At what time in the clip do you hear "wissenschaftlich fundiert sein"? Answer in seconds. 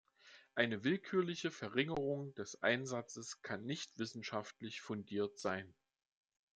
3.99-5.75